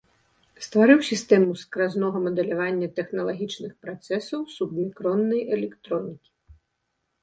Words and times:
Стварыў 0.67 1.03
сістэму 1.09 1.57
скразнога 1.65 2.17
мадэлявання 2.25 2.87
тэхналагічных 2.97 3.71
працэсаў 3.87 4.45
субмікроннай 4.59 5.49
электронікі. 5.61 6.29